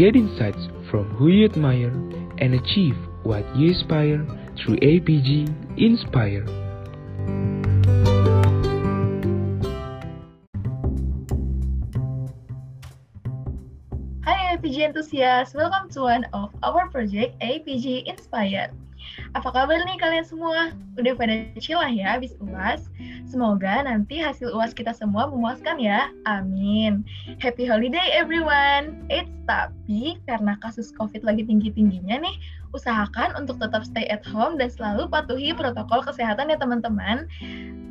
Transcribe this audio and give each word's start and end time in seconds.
Get 0.00 0.16
insights 0.16 0.72
from 0.88 1.12
who 1.20 1.28
you 1.28 1.44
admire 1.44 1.92
and 2.40 2.56
achieve 2.56 2.96
what 3.22 3.44
you 3.54 3.76
aspire 3.76 4.24
through 4.56 4.80
APG 4.80 5.44
Inspire. 5.76 6.48
Hai 14.24 14.56
APG 14.56 14.88
enthusiast, 14.88 15.52
welcome 15.52 15.92
to 15.92 16.00
one 16.00 16.24
of 16.32 16.48
our 16.64 16.88
project 16.88 17.36
APG 17.44 18.08
Inspire. 18.08 18.72
Apa 19.36 19.52
kabar 19.52 19.84
nih 19.84 20.00
kalian 20.00 20.24
semua? 20.24 20.72
Udah 20.96 21.12
pada 21.12 21.52
chill 21.60 21.76
lah 21.76 21.92
ya 21.92 22.16
habis 22.16 22.32
UAS? 22.40 22.88
Semoga 23.30 23.86
nanti 23.86 24.18
hasil 24.18 24.50
UAS 24.50 24.74
kita 24.74 24.90
semua 24.90 25.30
memuaskan 25.30 25.78
ya. 25.78 26.10
Amin. 26.26 27.06
Happy 27.38 27.62
holiday 27.62 28.10
everyone. 28.10 29.06
Eits, 29.06 29.30
tapi 29.46 30.18
karena 30.26 30.58
kasus 30.58 30.90
COVID 30.98 31.22
lagi 31.22 31.46
tinggi-tingginya 31.46 32.26
nih, 32.26 32.34
usahakan 32.74 33.38
untuk 33.38 33.62
tetap 33.62 33.86
stay 33.86 34.02
at 34.10 34.26
home 34.26 34.58
dan 34.58 34.66
selalu 34.66 35.06
patuhi 35.06 35.54
protokol 35.54 36.02
kesehatan 36.02 36.50
ya 36.50 36.58
teman-teman. 36.58 37.30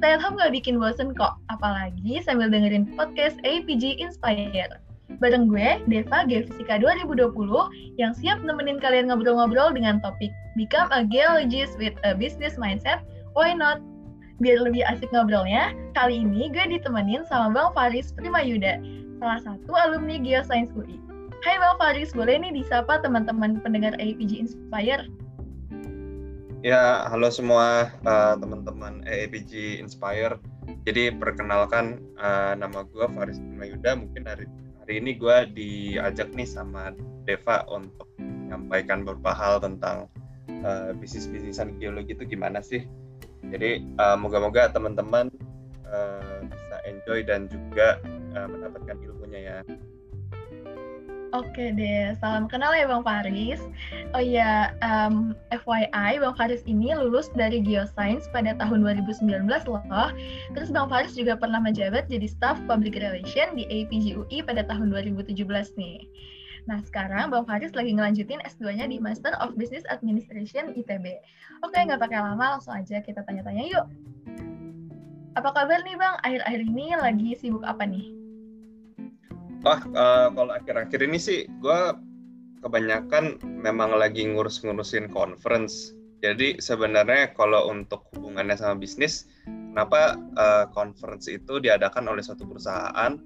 Stay 0.03 0.11
at 0.11 0.19
home 0.19 0.35
gak 0.35 0.51
bikin 0.51 0.75
bosen 0.75 1.15
kok, 1.15 1.39
apalagi 1.47 2.19
sambil 2.19 2.51
dengerin 2.51 2.91
podcast 2.99 3.39
APG 3.47 3.95
Inspire. 3.95 4.83
Bareng 5.23 5.47
gue, 5.47 5.79
Deva 5.87 6.27
Geofisika 6.27 6.83
2020, 6.83 7.31
yang 7.95 8.11
siap 8.11 8.43
nemenin 8.43 8.77
kalian 8.77 9.07
ngobrol-ngobrol 9.07 9.71
dengan 9.71 10.03
topik 10.03 10.35
Become 10.59 10.91
a 10.91 11.07
Geologist 11.07 11.79
with 11.79 11.95
a 12.03 12.11
Business 12.11 12.59
Mindset, 12.59 13.07
Why 13.33 13.55
Not? 13.55 13.88
Biar 14.39 14.63
lebih 14.63 14.87
asik 14.87 15.11
ngobrolnya, 15.11 15.75
kali 15.91 16.23
ini 16.23 16.47
gue 16.47 16.79
ditemenin 16.79 17.27
sama 17.27 17.51
Bang 17.51 17.75
Faris 17.75 18.15
Primayuda, 18.15 18.79
salah 19.19 19.39
satu 19.43 19.75
alumni 19.75 20.15
Geoscience 20.15 20.71
UI. 20.71 20.95
Hai 21.43 21.59
Bang 21.59 21.75
Faris, 21.75 22.15
boleh 22.15 22.39
nih 22.39 22.63
disapa 22.63 23.03
teman-teman 23.03 23.59
pendengar 23.59 23.99
APG 23.99 24.39
Inspire? 24.39 25.11
Ya, 26.63 27.03
halo 27.11 27.27
semua 27.27 27.91
uh, 28.07 28.39
teman-teman 28.39 29.03
APG 29.03 29.83
Inspire. 29.83 30.39
Jadi 30.87 31.11
perkenalkan 31.19 31.99
uh, 32.15 32.55
nama 32.55 32.87
gue 32.87 33.11
Faris 33.11 33.43
Primayuda, 33.43 33.99
mungkin 33.99 34.23
hari 34.23 34.47
hari 34.79 35.03
ini 35.03 35.19
gue 35.19 35.37
diajak 35.51 36.31
nih 36.31 36.47
sama 36.47 36.95
Deva 37.27 37.67
untuk 37.67 38.07
menyampaikan 38.15 39.03
beberapa 39.03 39.35
hal 39.35 39.59
tentang 39.59 40.07
uh, 40.63 40.95
bisnis-bisnisan 40.95 41.75
geologi 41.75 42.15
itu 42.15 42.23
gimana 42.23 42.63
sih. 42.63 42.87
Jadi 43.49 43.81
uh, 43.97 44.17
moga-moga 44.17 44.69
teman-teman 44.69 45.33
uh, 45.89 46.39
bisa 46.45 46.75
enjoy 46.85 47.25
dan 47.25 47.49
juga 47.49 47.97
uh, 48.37 48.47
mendapatkan 48.47 48.97
ilmunya 49.01 49.39
ya. 49.41 49.57
Oke 51.29 51.69
deh, 51.77 52.17
salam 52.17 52.49
kenal 52.49 52.73
ya 52.73 52.89
Bang 52.89 53.05
Faris. 53.05 53.61
Oh 54.17 54.23
iya, 54.23 54.73
um, 54.81 55.37
FYI, 55.53 56.17
Bang 56.17 56.33
Faris 56.33 56.65
ini 56.65 56.89
lulus 56.97 57.29
dari 57.37 57.61
Geoscience 57.61 58.25
pada 58.33 58.57
tahun 58.57 58.81
2019 58.81 59.45
loh. 59.69 60.09
Terus 60.57 60.73
Bang 60.73 60.89
Faris 60.89 61.13
juga 61.13 61.37
pernah 61.37 61.61
menjabat 61.61 62.09
jadi 62.09 62.25
staff 62.25 62.57
Public 62.65 62.97
Relation 62.97 63.53
di 63.53 63.69
APG 63.69 64.17
UI 64.17 64.41
pada 64.41 64.65
tahun 64.65 64.89
2017 64.89 65.37
nih. 65.77 66.09
Nah, 66.69 66.85
sekarang 66.85 67.33
Bang 67.33 67.49
Faris 67.49 67.73
lagi 67.73 67.97
ngelanjutin 67.97 68.45
S2-nya 68.45 68.85
di 68.85 69.01
Master 69.01 69.33
of 69.41 69.57
Business 69.57 69.81
Administration 69.89 70.77
ITB. 70.77 71.17
Oke, 71.65 71.81
nggak 71.81 71.97
pakai 71.97 72.21
lama, 72.21 72.61
langsung 72.61 72.77
aja 72.77 73.01
kita 73.01 73.25
tanya-tanya 73.25 73.65
yuk. 73.65 73.85
Apa 75.33 75.49
kabar 75.49 75.81
nih 75.81 75.97
Bang? 75.97 76.21
Akhir-akhir 76.21 76.61
ini 76.61 76.93
lagi 76.93 77.29
sibuk 77.41 77.65
apa 77.65 77.89
nih? 77.89 78.13
Wah, 79.65 79.81
uh, 79.81 80.29
kalau 80.29 80.53
akhir-akhir 80.53 81.09
ini 81.09 81.17
sih 81.17 81.49
gue 81.57 81.79
kebanyakan 82.61 83.41
memang 83.41 83.97
lagi 83.97 84.29
ngurus-ngurusin 84.29 85.09
conference. 85.09 85.97
Jadi 86.21 86.61
sebenarnya 86.61 87.33
kalau 87.33 87.65
untuk 87.73 88.05
hubungannya 88.13 88.53
sama 88.53 88.77
bisnis, 88.77 89.25
kenapa 89.49 90.21
uh, 90.37 90.69
conference 90.69 91.25
itu 91.25 91.57
diadakan 91.57 92.13
oleh 92.13 92.21
suatu 92.21 92.45
perusahaan? 92.45 93.17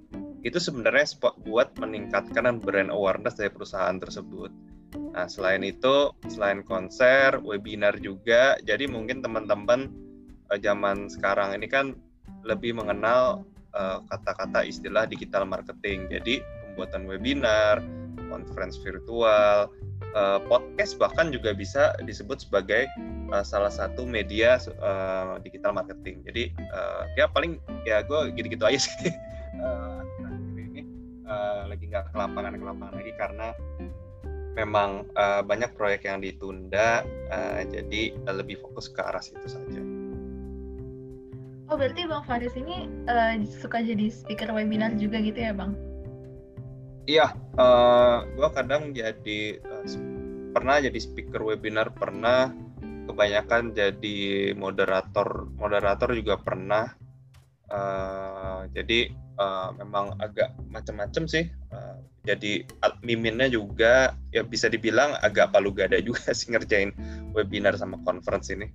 Itu 0.44 0.60
sebenarnya 0.60 1.18
buat 1.48 1.76
meningkatkan 1.80 2.60
brand 2.60 2.92
awareness 2.92 3.40
dari 3.40 3.50
perusahaan 3.50 3.96
tersebut. 3.96 4.52
Nah, 4.94 5.26
selain 5.26 5.66
itu, 5.66 6.14
selain 6.30 6.62
konser, 6.62 7.42
webinar 7.42 7.98
juga, 7.98 8.60
jadi 8.62 8.86
mungkin 8.86 9.26
teman-teman 9.26 9.90
uh, 10.54 10.60
zaman 10.62 11.10
sekarang 11.10 11.58
ini 11.58 11.66
kan 11.66 11.98
lebih 12.46 12.78
mengenal 12.78 13.48
kata-kata 14.06 14.62
uh, 14.62 14.70
istilah 14.70 15.10
digital 15.10 15.50
marketing. 15.50 16.06
Jadi 16.14 16.46
pembuatan 16.74 17.10
webinar, 17.10 17.82
conference 18.30 18.78
virtual, 18.82 19.70
uh, 20.14 20.40
podcast 20.46 20.98
bahkan 21.02 21.34
juga 21.34 21.54
bisa 21.54 21.94
disebut 22.06 22.46
sebagai 22.46 22.86
uh, 23.34 23.46
salah 23.46 23.74
satu 23.74 24.06
media 24.06 24.62
uh, 24.82 25.38
digital 25.42 25.74
marketing. 25.74 26.22
Jadi 26.26 26.54
uh, 26.74 27.10
ya 27.18 27.26
paling 27.30 27.58
ya 27.86 28.06
gue 28.06 28.34
gitu-gitu 28.38 28.64
aja 28.66 28.80
sih. 28.80 28.94
uh, 29.62 30.02
ini 30.58 30.82
uh, 31.28 31.70
lagi 31.70 31.86
nggak 31.90 32.10
ke 32.10 32.16
lapangan 32.18 32.54
ke 32.58 32.66
lapangan 32.66 32.96
lagi 32.98 33.14
karena 33.20 33.48
memang 34.54 35.10
uh, 35.18 35.42
banyak 35.42 35.74
proyek 35.74 36.06
yang 36.06 36.22
ditunda, 36.22 37.02
uh, 37.34 37.62
jadi 37.66 38.14
uh, 38.30 38.36
lebih 38.38 38.62
fokus 38.62 38.86
ke 38.90 39.02
arah 39.02 39.22
situ 39.22 39.46
saja. 39.50 39.82
Oh 41.72 41.80
berarti 41.80 42.06
Bang 42.06 42.22
Faris 42.30 42.54
ini 42.54 42.86
uh, 43.10 43.34
suka 43.50 43.82
jadi 43.82 44.14
speaker 44.14 44.54
webinar 44.54 44.94
juga 44.94 45.18
gitu 45.18 45.42
ya 45.42 45.58
Bang? 45.58 45.74
Iya, 47.10 47.34
uh, 47.58 48.30
gue 48.30 48.50
kadang 48.54 48.94
jadi 48.94 49.58
uh, 49.60 49.86
pernah 50.54 50.78
jadi 50.80 51.00
speaker 51.02 51.42
webinar 51.42 51.90
pernah, 51.98 52.54
kebanyakan 53.10 53.74
jadi 53.74 54.54
moderator 54.54 55.50
moderator 55.58 56.14
juga 56.14 56.38
pernah. 56.38 56.94
Uh, 57.74 58.70
jadi 58.76 59.10
uh, 59.38 59.70
memang 59.78 60.18
agak 60.22 60.54
macam-macam 60.70 61.24
sih. 61.26 61.50
Uh, 61.74 61.98
jadi 62.24 62.64
miminnya 63.04 63.52
juga 63.52 64.16
ya 64.32 64.48
bisa 64.48 64.72
dibilang 64.72 65.20
agak 65.20 65.52
palu 65.52 65.76
gada 65.76 66.00
juga 66.00 66.32
sih 66.38 66.54
ngerjain 66.56 66.96
webinar 67.36 67.76
sama 67.76 68.00
conference 68.08 68.54
ini. 68.54 68.72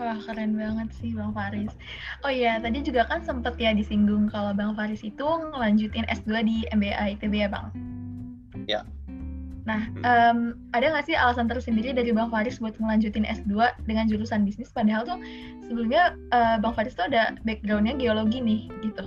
Wah 0.00 0.16
keren 0.24 0.56
banget 0.56 0.88
sih 0.96 1.12
Bang 1.12 1.36
Faris. 1.36 1.76
Oh 2.24 2.32
iya 2.32 2.56
tadi 2.56 2.80
juga 2.80 3.04
kan 3.04 3.20
sempet 3.20 3.60
ya 3.60 3.76
disinggung 3.76 4.32
kalau 4.32 4.56
Bang 4.56 4.72
Faris 4.72 5.04
itu 5.04 5.20
ngelanjutin 5.20 6.08
S2 6.08 6.30
di 6.40 6.56
MBA 6.72 7.20
ITB 7.20 7.44
ya 7.44 7.48
Bang? 7.52 7.68
Ya. 8.64 8.80
Nah 9.68 9.80
um, 10.04 10.56
ada 10.72 10.92
nggak 10.92 11.06
sih 11.10 11.16
alasan 11.16 11.48
tersendiri 11.48 11.92
dari 11.92 12.12
Bang 12.14 12.32
Faris 12.32 12.60
buat 12.60 12.76
ngelanjutin 12.80 13.26
S2 13.28 13.74
dengan 13.84 14.08
jurusan 14.08 14.44
bisnis 14.44 14.72
padahal 14.72 15.04
tuh 15.04 15.18
sebelumnya 15.66 16.16
uh, 16.32 16.56
Bang 16.60 16.72
Faris 16.72 16.96
tuh 16.96 17.08
ada 17.08 17.36
backgroundnya 17.44 17.96
geologi 17.96 18.40
nih 18.40 18.60
gitu. 18.84 19.04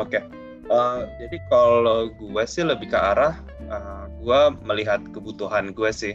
Oke. 0.00 0.20
Okay. 0.20 0.22
Uh, 0.70 1.04
jadi 1.20 1.36
kalau 1.52 2.08
gue 2.16 2.44
sih 2.48 2.64
lebih 2.64 2.88
ke 2.88 2.96
arah 2.96 3.36
uh, 3.68 4.08
gue 4.22 4.40
melihat 4.64 5.04
kebutuhan 5.12 5.76
gue 5.76 5.90
sih. 5.92 6.14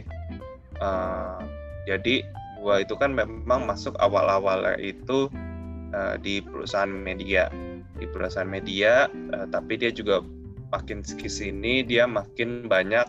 Uh, 0.78 1.42
jadi 1.86 2.22
gua 2.58 2.82
itu 2.82 2.98
kan 2.98 3.14
memang 3.14 3.64
masuk 3.64 3.94
awal-awalnya 4.02 4.76
itu 4.82 5.30
uh, 5.94 6.18
di 6.18 6.42
perusahaan 6.42 6.90
media 6.90 7.48
di 7.98 8.06
perusahaan 8.10 8.46
media 8.46 9.06
uh, 9.34 9.46
tapi 9.48 9.78
dia 9.78 9.94
juga 9.94 10.20
makin 10.68 11.00
sini 11.04 11.80
dia 11.84 12.04
makin 12.04 12.68
banyak 12.68 13.08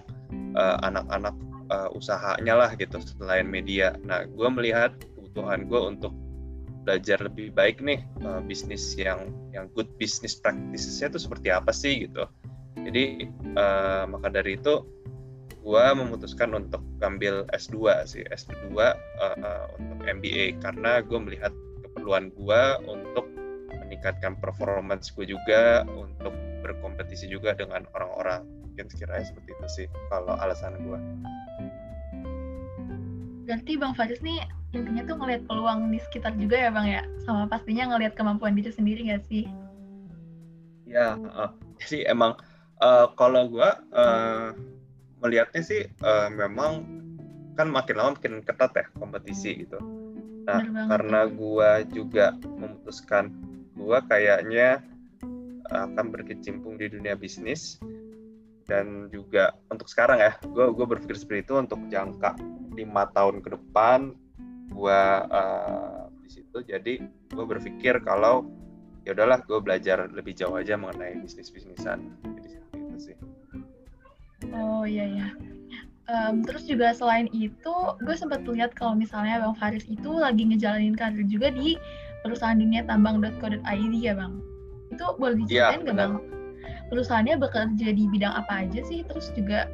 anak-anak 0.58 1.36
uh, 1.36 1.50
uh, 1.70 1.90
usahanya 1.94 2.58
lah 2.58 2.70
gitu 2.76 3.00
selain 3.02 3.48
media. 3.48 3.96
Nah 4.04 4.26
gue 4.26 4.50
melihat 4.50 4.98
kebutuhan 5.16 5.70
gue 5.70 5.82
untuk 5.96 6.14
belajar 6.84 7.22
lebih 7.22 7.54
baik 7.54 7.84
nih 7.86 8.02
uh, 8.26 8.42
bisnis 8.42 8.98
yang 8.98 9.30
yang 9.54 9.70
good 9.78 9.88
business 10.02 10.40
practicesnya 10.42 11.14
itu 11.14 11.20
seperti 11.22 11.48
apa 11.54 11.70
sih 11.70 12.10
gitu. 12.10 12.26
Jadi 12.80 13.30
uh, 13.54 14.10
maka 14.10 14.32
dari 14.34 14.58
itu 14.58 14.82
gue 15.60 15.86
memutuskan 15.94 16.56
untuk 16.56 16.82
ambil 17.04 17.46
S2 17.54 18.08
sih 18.08 18.24
S2 18.26 18.74
uh, 18.74 19.66
untuk 19.78 19.98
MBA 20.02 20.58
karena 20.64 21.04
gue 21.04 21.20
melihat 21.20 21.54
keperluan 21.86 22.32
gue 22.34 22.62
untuk 22.88 23.28
meningkatkan 23.90 24.38
performance 24.38 25.10
gue 25.18 25.26
juga 25.26 25.82
untuk 25.90 26.30
berkompetisi 26.62 27.26
juga 27.26 27.58
dengan 27.58 27.90
orang-orang 27.98 28.46
mungkin 28.62 28.86
sekiranya 28.94 29.26
seperti 29.26 29.50
itu 29.58 29.68
sih 29.68 29.88
kalau 30.14 30.38
alasan 30.38 30.78
gue. 30.86 31.00
Berarti 33.50 33.82
Bang 33.82 33.98
Faris 33.98 34.22
nih 34.22 34.46
intinya 34.78 35.02
tuh 35.10 35.18
ngelihat 35.18 35.50
peluang 35.50 35.90
di 35.90 35.98
sekitar 35.98 36.38
juga 36.38 36.54
ya 36.54 36.70
Bang 36.70 36.86
ya, 36.86 37.02
sama 37.26 37.50
pastinya 37.50 37.90
ngelihat 37.98 38.14
kemampuan 38.14 38.54
diri 38.54 38.70
sendiri 38.70 39.10
gak 39.10 39.26
sih? 39.26 39.50
Ya, 40.86 41.18
uh, 41.18 41.50
jadi 41.82 42.14
emang 42.14 42.38
uh, 42.78 43.10
kalau 43.18 43.50
gue 43.50 43.70
uh, 43.98 44.54
melihatnya 45.18 45.66
sih 45.66 45.90
uh, 46.06 46.30
memang 46.30 46.86
kan 47.58 47.68
makin 47.68 47.96
lama 48.00 48.16
makin 48.16 48.40
ketat 48.46 48.72
ya 48.72 48.86
kompetisi 48.96 49.66
gitu. 49.68 49.82
Nah 50.48 50.64
karena 50.88 51.28
gua 51.28 51.84
juga 51.84 52.32
memutuskan 52.40 53.36
gua 53.80 54.04
kayaknya 54.06 54.84
akan 55.70 56.12
berkecimpung 56.12 56.76
di 56.78 56.90
dunia 56.92 57.16
bisnis. 57.16 57.80
dan 58.70 59.10
juga 59.10 59.58
untuk 59.74 59.90
sekarang 59.90 60.22
ya 60.22 60.38
gue 60.46 60.70
gue 60.78 60.86
berpikir 60.86 61.18
seperti 61.18 61.42
itu 61.42 61.58
untuk 61.58 61.82
jangka 61.90 62.38
lima 62.78 63.10
tahun 63.18 63.42
ke 63.42 63.58
depan 63.58 64.14
gue 64.70 65.02
uh, 65.26 66.06
di 66.22 66.30
situ. 66.30 66.62
Jadi 66.70 67.02
gue 67.34 67.46
berpikir 67.50 67.98
kalau 68.06 68.46
ya 69.10 69.18
udahlah 69.18 69.42
gue 69.42 69.58
belajar 69.58 70.06
lebih 70.14 70.38
jauh 70.38 70.54
aja 70.54 70.78
mengenai 70.78 71.18
bisnis 71.18 71.50
bisnisan 71.50 72.14
jadi 72.38 72.62
itu 72.78 72.98
sih. 73.10 73.18
Oh 74.54 74.86
iya 74.86 75.18
ya 75.18 75.28
um, 76.10 76.42
terus 76.44 76.66
juga 76.66 76.92
selain 76.92 77.30
itu 77.32 77.76
gue 78.02 78.16
sempat 78.18 78.44
lihat 78.44 78.74
kalau 78.74 78.98
misalnya 78.98 79.40
bang 79.40 79.56
Faris 79.56 79.86
itu 79.86 80.10
lagi 80.10 80.44
ngejalanin 80.50 80.98
karir 80.98 81.24
juga 81.30 81.54
di 81.54 81.78
perusahaan 82.26 82.58
dunia 82.58 82.86
tambang.co.id 82.86 83.94
ya 84.00 84.14
bang? 84.16 84.34
Itu 84.90 85.16
boleh 85.18 85.46
iya, 85.48 85.74
diceritain 85.74 85.82
nggak 85.86 85.96
ya, 85.96 86.02
bang? 86.02 86.14
Perusahaannya 86.90 87.36
bekerja 87.38 87.88
di 87.94 88.04
bidang 88.10 88.34
apa 88.34 88.66
aja 88.66 88.82
sih? 88.84 89.06
Terus 89.06 89.30
juga 89.38 89.70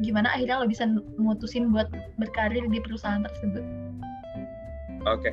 gimana 0.00 0.32
akhirnya 0.32 0.64
lo 0.64 0.66
bisa 0.70 0.88
mutusin 1.20 1.68
buat 1.74 1.90
berkarir 2.16 2.64
di 2.70 2.78
perusahaan 2.80 3.20
tersebut? 3.20 3.64
Oke. 5.08 5.30
Okay. 5.30 5.32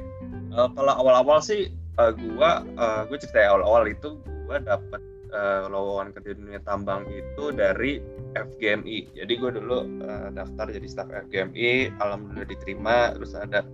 uh, 0.55 0.67
eh, 0.67 0.69
kalau 0.75 0.93
awal-awal 0.95 1.39
sih 1.39 1.71
uh, 1.99 2.11
gua 2.15 2.63
uh, 2.75 3.03
gue 3.07 3.17
cerita 3.19 3.43
ya, 3.43 3.49
awal-awal 3.55 3.87
itu 3.87 4.19
gua 4.47 4.63
dapat 4.63 5.01
uh, 5.31 5.67
lowongan 5.67 6.15
kerja 6.15 6.31
dunia 6.35 6.59
tambang 6.63 7.03
itu 7.11 7.51
dari 7.51 7.99
FGMI 8.37 9.17
jadi 9.17 9.33
gue 9.33 9.51
dulu 9.59 9.79
uh, 10.03 10.29
daftar 10.31 10.71
jadi 10.71 10.87
staff 10.87 11.09
FGMI 11.27 11.95
alhamdulillah 11.99 12.47
diterima 12.47 12.97
terus 13.17 13.33
ada 13.33 13.65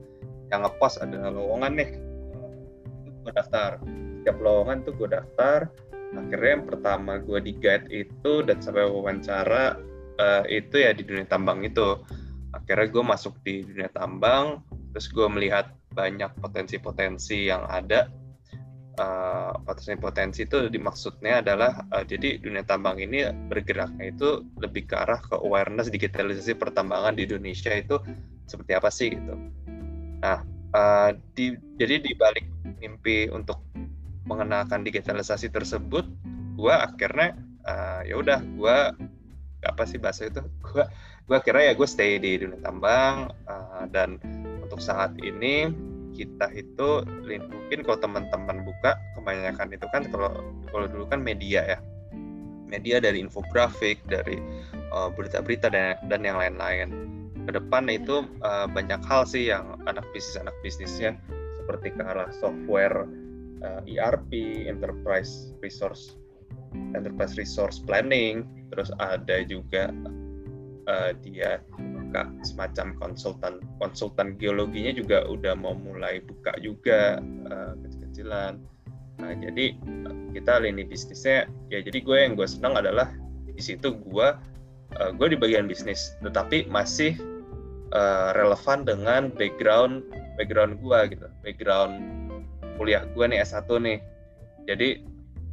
yang 0.49 0.63
ngepost 0.65 1.01
ada 1.01 1.33
lowongan 1.33 1.77
nih 1.77 1.89
gue 3.23 3.33
daftar. 3.33 3.79
Setiap 4.21 4.37
lowongan 4.43 4.83
tuh 4.83 4.93
gue 4.99 5.09
daftar. 5.09 5.71
Akhirnya 6.13 6.61
yang 6.61 6.65
pertama 6.69 7.17
gue 7.17 7.39
di 7.41 7.53
guide 7.57 7.89
itu 7.89 8.45
dan 8.45 8.61
sampai 8.61 8.85
wawancara 8.85 9.79
uh, 10.21 10.43
itu 10.45 10.77
ya 10.77 10.93
di 10.93 11.01
dunia 11.07 11.25
tambang 11.25 11.65
itu. 11.65 11.97
Akhirnya 12.53 12.87
gue 12.91 13.03
masuk 13.03 13.33
di 13.41 13.65
dunia 13.65 13.89
tambang 13.89 14.61
terus 14.93 15.09
gue 15.09 15.25
melihat 15.25 15.73
banyak 15.95 16.29
potensi-potensi 16.37 17.49
yang 17.49 17.65
ada. 17.65 18.11
Uh, 18.93 19.57
potensi-potensi 19.65 20.45
itu 20.45 20.69
dimaksudnya 20.69 21.41
adalah 21.41 21.81
uh, 21.89 22.05
jadi 22.05 22.37
dunia 22.37 22.61
tambang 22.61 23.01
ini 23.01 23.25
bergeraknya 23.49 24.13
itu 24.13 24.45
lebih 24.61 24.85
ke 24.85 24.93
arah 24.93 25.17
ke 25.17 25.33
awareness 25.33 25.89
digitalisasi 25.89 26.53
pertambangan 26.61 27.17
di 27.17 27.25
Indonesia 27.25 27.73
itu 27.73 27.97
seperti 28.45 28.71
apa 28.77 28.93
sih 28.93 29.17
gitu. 29.17 29.33
Nah 30.21 30.45
uh, 30.77 31.09
di, 31.33 31.57
jadi 31.81 32.05
di 32.05 32.13
balik 32.13 32.52
mimpi 32.83 33.31
untuk 33.31 33.63
mengenalkan 34.27 34.83
digitalisasi 34.83 35.47
tersebut 35.47 36.03
gue 36.59 36.73
akhirnya 36.75 37.39
uh, 37.63 38.03
ya 38.03 38.19
udah 38.19 38.39
gue 38.43 38.77
apa 39.63 39.83
sih 39.87 39.95
bahasa 39.95 40.27
itu? 40.27 40.43
Gue 40.75 40.83
gue 41.23 41.35
akhirnya 41.39 41.71
ya 41.71 41.73
gue 41.79 41.87
stay 41.87 42.19
di 42.19 42.35
dunia 42.35 42.59
tambang 42.59 43.31
uh, 43.47 43.87
dan 43.95 44.19
untuk 44.59 44.83
saat 44.83 45.15
ini 45.23 45.71
kita 46.11 46.51
itu 46.51 47.07
mungkin 47.47 47.79
kalau 47.87 47.97
teman-teman 47.97 48.67
buka 48.67 48.99
kebanyakan 49.15 49.71
itu 49.71 49.87
kan 49.95 50.03
kalau 50.11 50.43
kalau 50.67 50.85
dulu 50.91 51.07
kan 51.07 51.23
media 51.23 51.63
ya. 51.63 51.79
Media 52.67 52.97
dari 52.97 53.21
infografik 53.21 54.01
dari 54.09 54.41
berita-berita 54.91 55.69
uh, 55.69 55.73
dan 55.73 55.95
dan 56.11 56.21
yang 56.27 56.37
lain-lain. 56.41 56.89
Ke 57.47 57.55
depan 57.55 57.87
itu 57.87 58.27
uh, 58.43 58.67
banyak 58.67 58.99
hal 59.07 59.23
sih 59.23 59.47
yang 59.47 59.79
anak 59.87 60.03
bisnis 60.11 60.35
anak 60.41 60.55
bisnisnya 60.59 61.15
seperti 61.63 61.95
ke 61.95 62.03
arah 62.03 62.27
software 62.35 63.07
uh, 63.63 63.79
eh, 63.87 63.95
ERP, 63.95 64.31
Enterprise 64.67 65.55
Resource 65.63 66.19
Enterprise 66.97 67.37
Resource 67.39 67.79
Planning, 67.85 68.43
terus 68.73 68.89
ada 68.97 69.45
juga 69.45 69.93
uh, 70.89 71.11
dia 71.21 71.61
buka 71.77 72.29
semacam 72.45 72.97
konsultan 72.97 73.61
konsultan 73.77 74.35
geologinya 74.37 74.93
juga 74.93 75.25
udah 75.29 75.53
mau 75.53 75.77
mulai 75.77 76.19
buka 76.25 76.53
juga 76.59 77.21
uh, 77.49 77.73
kecil-kecilan. 77.85 78.59
Nah 79.21 79.33
jadi 79.37 79.77
kita 80.33 80.65
lini 80.65 80.83
bisnisnya 80.85 81.45
ya 81.69 81.79
jadi 81.85 82.01
gue 82.01 82.17
yang 82.17 82.33
gue 82.33 82.49
senang 82.49 82.73
adalah 82.73 83.13
di 83.45 83.61
situ 83.61 83.93
gue 83.93 84.27
uh, 84.97 85.11
gue 85.13 85.27
di 85.29 85.37
bagian 85.37 85.69
bisnis, 85.69 86.17
tetapi 86.25 86.65
masih 86.73 87.17
uh, 87.93 88.33
relevan 88.33 88.81
dengan 88.85 89.29
background 89.33 90.01
background 90.35 90.81
gue 90.81 90.99
gitu, 91.17 91.27
background 91.45 91.95
kuliah 92.77 93.05
gue 93.13 93.25
nih 93.29 93.39
S1 93.45 93.69
nih. 93.69 93.97
Jadi 94.65 94.89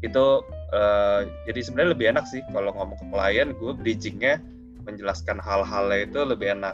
itu 0.00 0.26
uh, 0.72 1.20
jadi 1.44 1.60
sebenarnya 1.60 1.90
lebih 1.92 2.06
enak 2.16 2.24
sih 2.24 2.40
kalau 2.48 2.72
ngomong 2.72 2.96
ke 2.96 3.06
klien 3.12 3.52
gue 3.52 3.72
bridgingnya 3.76 4.40
menjelaskan 4.88 5.36
hal-hal 5.36 5.92
itu 5.92 6.20
lebih 6.24 6.56
enak. 6.56 6.72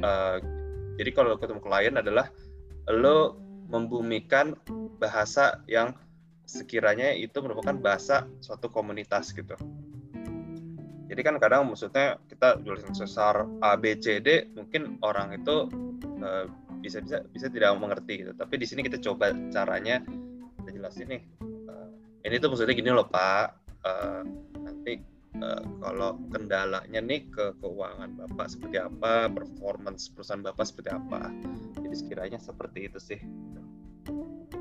Uh, 0.00 0.38
jadi 1.00 1.10
kalau 1.10 1.34
ketemu 1.34 1.60
klien 1.64 1.94
adalah 1.98 2.30
lo 2.86 3.34
membumikan 3.70 4.54
bahasa 4.98 5.62
yang 5.66 5.94
sekiranya 6.46 7.14
itu 7.14 7.38
merupakan 7.38 7.74
bahasa 7.78 8.26
suatu 8.42 8.66
komunitas 8.66 9.30
gitu. 9.30 9.54
Jadi 11.10 11.20
kan 11.26 11.38
kadang 11.42 11.66
maksudnya 11.66 12.22
kita 12.30 12.62
tulisan 12.62 12.94
sesar 12.94 13.46
A 13.62 13.74
B 13.74 13.98
C 13.98 14.22
D 14.22 14.46
mungkin 14.54 14.98
orang 15.02 15.34
itu 15.34 15.66
uh, 16.22 16.46
bisa 16.80 16.98
bisa 17.04 17.22
bisa 17.30 17.46
tidak 17.52 17.76
mengerti 17.76 18.24
gitu. 18.24 18.32
Tapi 18.34 18.56
di 18.56 18.66
sini 18.66 18.80
kita 18.80 18.98
coba 18.98 19.32
caranya 19.52 20.00
kita 20.64 20.70
jelasin 20.74 21.06
nih. 21.12 21.22
Uh, 21.68 21.88
ini 22.24 22.40
tuh 22.40 22.48
maksudnya 22.50 22.74
gini 22.74 22.90
loh 22.90 23.06
pak. 23.06 23.54
Uh, 23.80 24.24
nanti 24.60 25.00
uh, 25.40 25.62
kalau 25.80 26.20
kendalanya 26.32 27.00
nih 27.00 27.28
ke 27.28 27.56
keuangan 27.60 28.16
bapak 28.16 28.46
seperti 28.52 28.76
apa 28.80 29.28
performance 29.30 30.08
perusahaan 30.10 30.42
bapak 30.42 30.64
seperti 30.66 30.90
apa. 30.92 31.30
Jadi 31.80 31.94
sekiranya 31.94 32.38
seperti 32.40 32.88
itu 32.88 32.98
sih. 32.98 33.20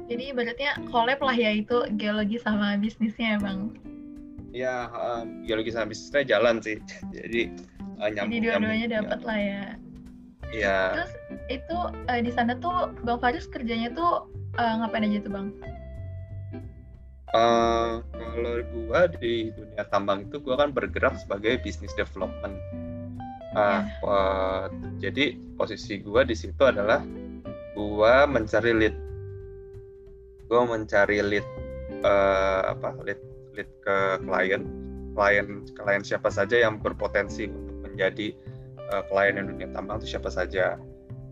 Jadi 0.09 0.33
ibaratnya 0.33 0.73
collab 0.89 1.21
lah 1.21 1.37
ya 1.37 1.53
itu 1.53 1.85
geologi 1.97 2.41
sama 2.41 2.77
bisnisnya 2.81 3.37
ya 3.37 3.39
bang? 3.41 3.59
Ya 4.49 4.75
um, 4.89 5.45
geologi 5.45 5.69
sama 5.69 5.93
bisnisnya 5.93 6.25
jalan 6.25 6.57
sih. 6.65 6.81
Jadi 7.15 7.53
uh, 8.01 8.09
nyambung, 8.09 8.33
jadi 8.33 8.45
dua-duanya 8.49 8.87
dapat 9.01 9.19
lah 9.21 9.37
ya 9.37 9.63
Iya. 10.49 10.97
Terus 10.97 11.11
itu 11.49 11.77
uh, 12.09 12.19
di 12.21 12.31
sana 12.33 12.57
tuh 12.57 12.93
Bang 13.05 13.21
Faris 13.21 13.45
kerjanya 13.45 13.93
tuh 13.93 14.25
uh, 14.57 14.73
ngapain 14.81 15.05
aja 15.05 15.21
tuh 15.21 15.33
Bang? 15.33 15.47
Uh, 17.29 18.01
kalau 18.09 18.65
gua 18.73 19.05
di 19.21 19.53
dunia 19.53 19.85
tambang 19.93 20.25
itu 20.25 20.41
gua 20.41 20.65
kan 20.65 20.73
bergerak 20.73 21.13
sebagai 21.21 21.61
business 21.61 21.93
development. 21.93 22.57
Uh, 23.53 23.81
yeah. 23.81 23.81
uh, 24.05 24.63
jadi 24.97 25.37
posisi 25.53 26.01
gua 26.01 26.25
di 26.25 26.33
situ 26.33 26.61
adalah 26.65 27.05
gua 27.77 28.25
mencari 28.25 28.73
lead. 28.73 28.97
Gua 30.49 30.65
mencari 30.65 31.21
lead 31.21 31.45
uh, 32.01 32.73
apa 32.73 32.97
lead 33.05 33.21
lead 33.53 33.69
ke 33.85 33.97
klien, 34.25 34.65
klien 35.13 35.47
klien 35.77 36.01
siapa 36.01 36.33
saja 36.33 36.65
yang 36.65 36.81
berpotensi 36.81 37.45
untuk 37.45 37.77
menjadi 37.85 38.33
uh, 38.93 39.03
klien 39.07 39.37
yang 39.37 39.47
dunia 39.49 39.69
tambang 39.71 40.01
itu 40.01 40.17
siapa 40.17 40.29
saja. 40.33 40.77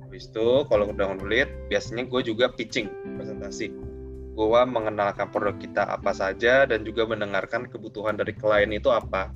Habis 0.07 0.31
itu 0.31 0.63
kalau 0.71 0.87
udah 0.87 1.19
ngulit, 1.19 1.51
biasanya 1.67 2.07
gue 2.07 2.21
juga 2.23 2.47
pitching 2.53 2.87
presentasi. 3.19 3.73
Gue 4.37 4.61
mengenalkan 4.69 5.33
produk 5.33 5.57
kita 5.57 5.83
apa 5.83 6.13
saja 6.13 6.63
dan 6.69 6.85
juga 6.85 7.09
mendengarkan 7.09 7.67
kebutuhan 7.67 8.15
dari 8.15 8.31
klien 8.37 8.69
itu 8.71 8.87
apa. 8.93 9.33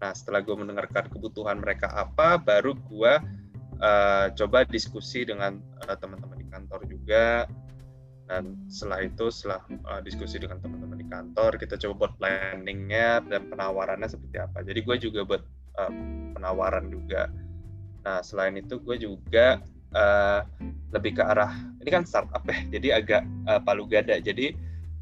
Nah 0.00 0.12
setelah 0.16 0.40
gue 0.40 0.56
mendengarkan 0.56 1.10
kebutuhan 1.12 1.60
mereka 1.60 1.92
apa, 1.92 2.40
baru 2.40 2.72
gue 2.72 3.12
uh, 3.82 4.26
coba 4.32 4.64
diskusi 4.64 5.26
dengan 5.28 5.60
uh, 5.84 5.96
teman-teman 5.98 6.38
di 6.40 6.46
kantor 6.48 6.80
juga. 6.88 7.44
Dan 8.30 8.70
setelah 8.70 9.02
itu, 9.02 9.26
setelah 9.26 9.58
uh, 9.90 10.00
diskusi 10.06 10.38
dengan 10.38 10.62
teman-teman 10.62 11.02
di 11.02 11.06
kantor, 11.10 11.58
kita 11.58 11.74
coba 11.74 12.06
buat 12.06 12.12
planningnya 12.22 13.26
dan 13.26 13.50
penawarannya 13.50 14.06
seperti 14.06 14.38
apa. 14.38 14.62
Jadi 14.62 14.80
gue 14.86 14.96
juga 15.10 15.20
buat 15.26 15.42
uh, 15.82 15.92
penawaran 16.38 16.86
juga. 16.94 17.26
Nah 18.04 18.24
selain 18.24 18.56
itu 18.56 18.80
gue 18.80 18.96
juga 18.96 19.60
uh, 19.94 20.40
lebih 20.90 21.20
ke 21.20 21.22
arah 21.22 21.52
ini 21.80 21.90
kan 21.90 22.04
startup 22.04 22.42
ya, 22.48 22.58
jadi 22.72 22.88
agak 23.02 23.22
uh, 23.46 23.60
palu 23.62 23.86
gada. 23.86 24.18
Jadi 24.18 24.56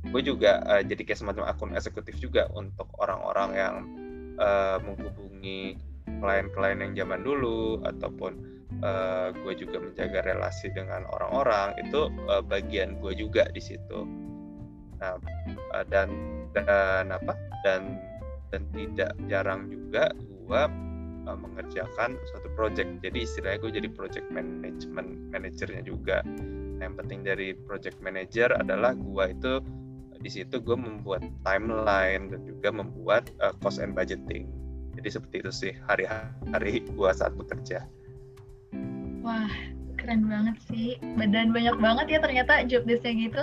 gue 0.09 0.23
juga 0.23 0.63
uh, 0.67 0.83
jadi 0.83 1.03
kayak 1.03 1.19
semacam 1.19 1.45
akun 1.51 1.75
eksekutif 1.75 2.17
juga 2.19 2.47
untuk 2.55 2.87
orang-orang 3.03 3.51
yang 3.55 3.75
uh, 4.39 4.79
menghubungi 4.83 5.77
klien-klien 6.09 6.81
yang 6.81 6.93
zaman 6.97 7.21
dulu 7.21 7.85
ataupun 7.85 8.33
uh, 8.81 9.29
gue 9.35 9.53
juga 9.59 9.83
menjaga 9.83 10.25
relasi 10.25 10.73
dengan 10.73 11.05
orang-orang 11.13 11.77
itu 11.83 12.09
uh, 12.31 12.41
bagian 12.41 12.97
gue 13.03 13.13
juga 13.15 13.47
di 13.53 13.61
situ. 13.61 14.09
Nah 14.99 15.21
uh, 15.77 15.85
dan 15.93 16.09
dan 16.57 17.13
apa 17.13 17.37
dan 17.63 18.01
dan 18.49 18.65
tidak 18.73 19.13
jarang 19.29 19.69
juga 19.69 20.09
gue 20.17 20.63
uh, 21.29 21.37
mengerjakan 21.37 22.17
suatu 22.33 22.49
project. 22.57 23.05
Jadi 23.05 23.29
istilahnya 23.29 23.59
gue 23.61 23.73
jadi 23.77 23.89
project 23.93 24.27
management 24.33 25.29
manajernya 25.29 25.85
juga. 25.85 26.25
Nah, 26.81 26.89
yang 26.89 26.97
penting 26.97 27.21
dari 27.21 27.53
project 27.53 28.01
manager 28.01 28.49
adalah 28.57 28.97
gue 28.97 29.25
itu 29.29 29.53
di 30.19 30.31
situ 30.33 30.59
gue 30.59 30.75
membuat 30.75 31.23
timeline 31.47 32.33
dan 32.33 32.41
juga 32.43 32.73
membuat 32.75 33.31
uh, 33.45 33.55
cost 33.61 33.79
and 33.79 33.93
budgeting. 33.95 34.49
Jadi 34.99 35.09
seperti 35.15 35.37
itu 35.47 35.53
sih 35.55 35.73
hari-hari 35.87 36.83
gue 36.83 37.11
saat 37.15 37.37
bekerja. 37.39 37.87
Wah 39.23 39.53
keren 39.95 40.27
banget 40.27 40.57
sih. 40.67 40.99
Dan 41.19 41.55
banyak 41.55 41.77
banget 41.79 42.07
ya 42.09 42.19
ternyata 42.19 42.67
job 42.67 42.83
desknya 42.89 43.31
gitu. 43.31 43.43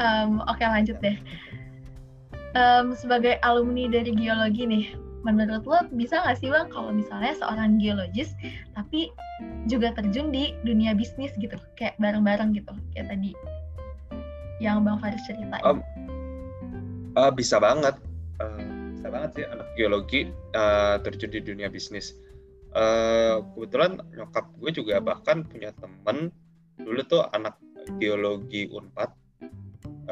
Um, 0.00 0.40
oke 0.48 0.64
lanjut 0.64 0.96
deh. 1.04 1.16
Um, 2.56 2.96
sebagai 2.96 3.36
alumni 3.44 3.84
dari 3.84 4.16
geologi 4.16 4.64
nih 4.64 4.86
menurut 5.26 5.66
lo 5.66 5.82
bisa 5.90 6.22
nggak 6.22 6.38
sih 6.38 6.48
bang 6.48 6.70
kalau 6.70 6.94
misalnya 6.94 7.34
seorang 7.34 7.82
geologis 7.82 8.30
tapi 8.78 9.10
juga 9.66 9.90
terjun 9.98 10.30
di 10.30 10.54
dunia 10.62 10.94
bisnis 10.94 11.34
gitu 11.42 11.58
kayak 11.74 11.98
bareng-bareng 11.98 12.54
gitu 12.54 12.72
kayak 12.94 13.10
tadi 13.10 13.34
yang 14.62 14.84
bang 14.84 14.96
Faris 15.00 15.20
ceritain? 15.28 15.62
Um, 15.64 15.84
uh, 17.16 17.32
bisa 17.32 17.60
banget. 17.60 17.96
Uh, 18.40 18.92
bisa 18.96 19.08
banget 19.12 19.30
sih 19.36 19.44
anak 19.44 19.68
geologi 19.76 20.20
uh, 20.56 20.96
terjun 21.04 21.32
di 21.32 21.40
dunia 21.44 21.68
bisnis. 21.68 22.16
Uh, 22.76 23.40
kebetulan 23.56 24.00
nyokap 24.12 24.52
gue 24.60 24.70
juga 24.72 25.00
bahkan 25.00 25.44
punya 25.48 25.72
temen 25.80 26.28
dulu 26.76 27.00
tuh 27.08 27.24
anak 27.32 27.56
geologi 27.96 28.68
unpad 28.68 29.08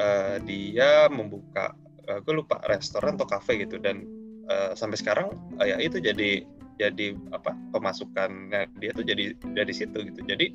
uh, 0.01 0.41
dia 0.41 1.05
membuka 1.13 1.77
uh, 2.09 2.17
gue 2.25 2.33
lupa 2.41 2.57
restoran 2.65 3.21
atau 3.21 3.29
kafe 3.29 3.61
gitu 3.61 3.77
dan 3.77 4.01
uh, 4.49 4.71
sampai 4.77 4.97
sekarang 4.99 5.27
uh, 5.59 5.65
ya 5.65 5.77
itu 5.81 6.01
jadi 6.01 6.45
jadi 6.75 7.15
apa 7.31 7.55
pemasukannya 7.71 8.67
dia 8.79 8.91
tuh 8.91 9.07
jadi 9.07 9.31
dari 9.55 9.73
situ 9.73 9.95
gitu 10.11 10.19
jadi 10.27 10.51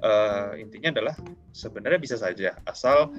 uh, 0.00 0.56
intinya 0.56 0.96
adalah 0.96 1.14
sebenarnya 1.52 2.00
bisa 2.00 2.16
saja 2.16 2.56
asal 2.64 3.12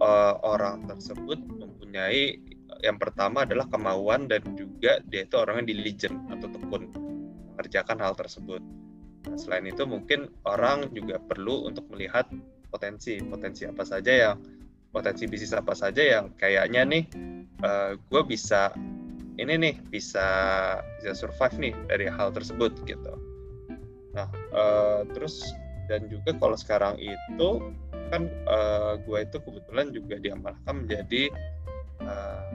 uh, 0.00 0.34
orang 0.44 0.84
tersebut 0.88 1.40
mempunyai 1.40 2.36
yang 2.80 2.96
pertama 2.96 3.44
adalah 3.44 3.68
kemauan 3.68 4.28
dan 4.28 4.40
juga 4.56 5.00
dia 5.08 5.24
itu 5.24 5.36
orangnya 5.36 5.72
diligent 5.72 6.16
atau 6.32 6.48
tekun 6.48 6.88
mengerjakan 7.52 8.00
hal 8.00 8.16
tersebut. 8.16 8.62
Nah, 9.28 9.36
selain 9.36 9.68
itu 9.68 9.84
mungkin 9.84 10.32
orang 10.48 10.88
juga 10.96 11.20
perlu 11.20 11.68
untuk 11.68 11.84
melihat 11.92 12.24
potensi 12.72 13.20
potensi 13.20 13.68
apa 13.68 13.84
saja 13.84 14.08
yang 14.08 14.36
potensi 14.88 15.28
bisnis 15.28 15.52
apa 15.52 15.76
saja 15.76 16.00
yang 16.00 16.32
kayaknya 16.40 16.88
nih 16.88 17.04
uh, 17.60 18.00
gue 18.00 18.22
bisa 18.24 18.72
ini 19.40 19.56
nih 19.56 19.74
bisa 19.88 20.28
bisa 21.00 21.16
survive 21.16 21.56
nih 21.56 21.74
dari 21.88 22.06
hal 22.12 22.28
tersebut 22.30 22.76
gitu. 22.84 23.12
Nah 24.12 24.28
uh, 24.52 25.02
terus 25.16 25.40
dan 25.88 26.06
juga 26.06 26.36
kalau 26.38 26.54
sekarang 26.54 26.94
itu 27.00 27.50
kan 28.12 28.30
uh, 28.46 29.00
gue 29.02 29.18
itu 29.24 29.38
kebetulan 29.42 29.86
juga 29.90 30.14
diamanahkan 30.22 30.74
menjadi 30.86 31.32
uh, 32.04 32.46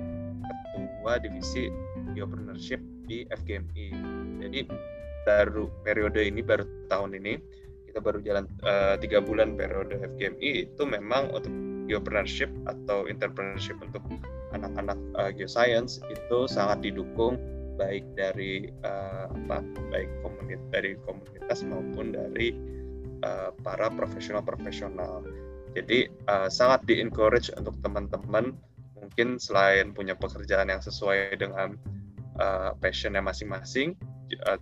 ketua 0.71 1.19
divisi 1.19 1.67
entrepreneurship 2.13 2.79
di 3.09 3.27
FGMI. 3.27 3.87
Jadi 4.45 4.59
baru 5.25 5.67
periode 5.81 6.21
ini 6.21 6.45
baru 6.45 6.63
tahun 6.87 7.17
ini 7.17 7.33
kita 7.89 7.99
baru 7.99 8.21
jalan 8.21 8.45
tiga 9.01 9.19
uh, 9.19 9.25
bulan 9.25 9.57
periode 9.57 9.97
FGMI 9.99 10.69
itu 10.69 10.83
memang 10.85 11.33
untuk 11.33 11.51
geopreneurship 11.85 12.49
atau 12.65 13.05
entrepreneurship 13.05 13.77
untuk 13.81 14.01
anak-anak 14.55 14.99
uh, 15.19 15.31
geoscience 15.35 15.99
itu 16.07 16.47
sangat 16.47 16.81
didukung 16.81 17.35
baik 17.75 18.07
dari 18.15 18.71
uh, 18.87 19.27
apa 19.27 19.59
baik 19.91 20.09
komunitas 20.23 20.65
dari 20.71 20.91
komunitas 21.03 21.59
maupun 21.67 22.15
dari 22.15 22.55
uh, 23.21 23.51
para 23.61 23.91
profesional-profesional. 23.91 25.27
Jadi 25.75 26.07
uh, 26.31 26.47
sangat 26.47 26.87
di 26.87 27.03
encourage 27.03 27.51
untuk 27.59 27.75
teman-teman 27.83 28.55
mungkin 28.95 29.35
selain 29.37 29.91
punya 29.91 30.15
pekerjaan 30.15 30.71
yang 30.71 30.79
sesuai 30.79 31.35
dengan 31.35 31.75
uh, 32.39 32.71
passionnya 32.79 33.19
masing-masing, 33.19 33.93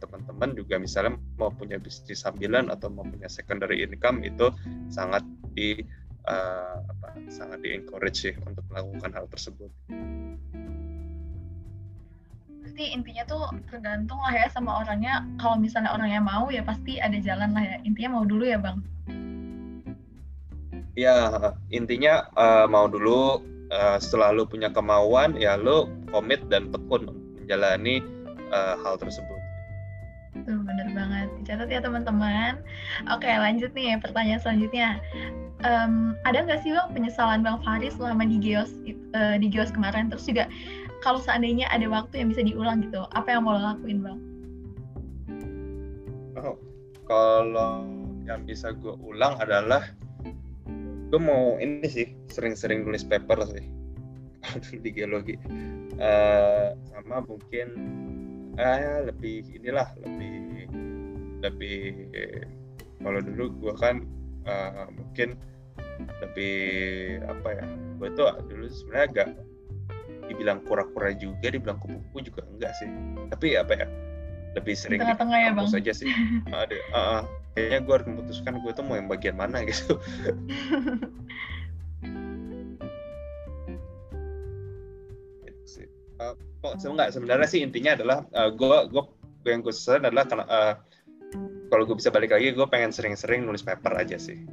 teman-teman 0.01 0.51
juga 0.59 0.75
misalnya 0.75 1.15
mau 1.39 1.47
punya 1.47 1.79
bisnis 1.79 2.27
sambilan 2.27 2.67
atau 2.67 2.91
mau 2.91 3.07
punya 3.07 3.31
secondary 3.31 3.79
income 3.79 4.19
itu 4.19 4.51
sangat 4.91 5.23
di 5.55 5.79
uh, 6.27 6.79
apa, 6.83 7.07
sangat 7.27 7.59
di 7.63 7.75
encourage 7.75 8.27
sih 8.27 8.33
untuk 8.43 8.63
melakukan 8.71 9.11
hal 9.11 9.25
tersebut. 9.31 9.71
Berarti 12.63 12.85
intinya 12.89 13.23
tuh 13.29 13.43
tergantung 13.69 14.17
lah 14.17 14.33
ya 14.33 14.47
sama 14.49 14.81
orangnya. 14.81 15.27
Kalau 15.37 15.59
misalnya 15.59 15.93
orangnya 15.93 16.21
mau 16.23 16.49
ya 16.49 16.65
pasti 16.65 16.97
ada 16.97 17.19
jalan 17.21 17.53
lah 17.53 17.61
ya. 17.61 17.77
Intinya 17.85 18.17
mau 18.17 18.25
dulu 18.25 18.43
ya 18.47 18.57
bang. 18.57 18.81
Ya 20.97 21.17
intinya 21.69 22.27
uh, 22.37 22.65
mau 22.65 22.89
dulu. 22.89 23.43
Uh, 23.73 23.97
setelah 23.97 24.29
lu 24.29 24.45
punya 24.45 24.69
kemauan 24.69 25.33
ya 25.33 25.57
lu 25.57 25.89
komit 26.13 26.45
dan 26.45 26.69
tekun 26.69 27.09
menjalani 27.41 28.05
uh, 28.53 28.77
hal 28.85 29.01
tersebut. 29.01 29.39
Tuh 30.45 30.61
bener 30.61 30.93
banget. 30.93 31.27
Dicatat 31.41 31.69
ya 31.73 31.81
teman-teman. 31.81 32.61
Oke 33.09 33.29
lanjut 33.33 33.73
nih 33.73 33.97
pertanyaan 33.97 34.41
selanjutnya 34.41 35.01
um, 35.63 36.13
ada 36.27 36.43
nggak 36.43 36.61
sih 36.61 36.71
bang 36.75 36.89
penyesalan 36.91 37.41
bang 37.41 37.57
Faris 37.63 37.95
selama 37.95 38.27
di 38.27 38.37
Geos 38.39 38.71
uh, 39.15 39.35
di 39.39 39.47
Geos 39.49 39.71
kemarin? 39.71 40.11
Terus 40.11 40.27
juga 40.27 40.45
kalau 41.01 41.19
seandainya 41.19 41.67
ada 41.71 41.87
waktu 41.87 42.23
yang 42.23 42.29
bisa 42.31 42.43
diulang 42.43 42.83
gitu 42.85 43.03
apa 43.15 43.27
yang 43.33 43.43
mau 43.47 43.55
lo 43.55 43.61
lakuin 43.63 43.99
bang? 44.03 44.19
Oh, 46.39 46.55
kalau 47.07 47.87
yang 48.23 48.47
bisa 48.47 48.71
gue 48.75 48.95
ulang 49.03 49.35
adalah 49.39 49.83
gue 51.11 51.19
mau 51.19 51.59
ini 51.59 51.85
sih 51.87 52.07
sering-sering 52.31 52.87
nulis 52.87 53.03
paper 53.03 53.43
sih. 53.47 53.65
Di 54.83 54.89
geologi. 54.91 55.39
Uh, 55.93 56.73
sama 56.89 57.21
mungkin 57.21 57.67
eh 58.57 59.01
lebih 59.05 59.45
inilah 59.61 59.93
lebih 60.01 60.69
lebih 61.41 61.79
kalau 63.01 63.19
dulu 63.21 63.49
gue 63.61 63.73
kan 63.77 64.05
uh, 64.47 64.87
mungkin 64.93 65.35
lebih 66.21 66.55
apa 67.29 67.47
ya 67.61 67.65
gue 67.99 68.09
tuh 68.17 68.27
dulu 68.49 68.65
sebenarnya 68.67 69.05
agak 69.09 69.27
dibilang 70.27 70.59
kura-kura 70.63 71.11
juga 71.15 71.51
dibilang 71.51 71.77
kupu-kupu 71.79 72.31
juga 72.31 72.41
enggak 72.47 72.71
sih. 72.79 72.89
Tapi 73.29 73.47
apa 73.59 73.73
ya 73.75 73.87
lebih 74.53 74.75
sering 74.77 75.01
di 75.01 75.17
tengah 75.17 75.39
ya 75.39 75.51
bang? 75.51 75.67
saja 75.67 75.91
sih. 75.91 76.07
Ada 76.49 76.77
uh, 76.93 76.97
uh, 76.97 77.21
kayaknya 77.57 77.79
gue 77.83 77.93
harus 77.93 78.07
memutuskan 78.07 78.53
gue 78.61 78.71
tuh 78.71 78.85
mau 78.85 78.95
yang 78.97 79.09
bagian 79.09 79.35
mana 79.35 79.63
gitu. 79.67 79.97
Uh, 86.21 86.37
kok 86.61 86.77
enggak 86.85 87.09
sebenarnya 87.09 87.49
sih 87.49 87.65
intinya 87.65 87.97
adalah 87.97 88.21
uh, 88.37 88.47
gue 88.53 88.77
gue 88.93 89.03
yang 89.49 89.65
gue 89.65 89.73
adalah 89.73 90.23
karena 90.23 90.45
uh, 90.45 90.73
kalau 91.67 91.83
gue 91.89 91.97
bisa 91.97 92.13
balik 92.13 92.31
lagi 92.31 92.53
gue 92.53 92.67
pengen 92.69 92.93
sering-sering 92.93 93.43
nulis 93.43 93.65
paper 93.65 93.97
aja 93.97 94.15
sih 94.15 94.45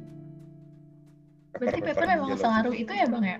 Berarti 1.61 1.81
paper 1.85 2.05
memang 2.17 2.41
sengaruh 2.41 2.73
itu 2.73 2.89
ya 2.89 3.05
bang 3.05 3.25
ya? 3.25 3.39